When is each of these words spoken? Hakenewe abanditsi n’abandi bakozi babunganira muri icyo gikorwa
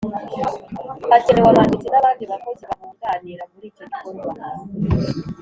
Hakenewe 1.11 1.47
abanditsi 1.49 1.87
n’abandi 1.89 2.23
bakozi 2.31 2.63
babunganira 2.69 3.43
muri 3.51 3.65
icyo 3.71 3.83
gikorwa 3.91 4.29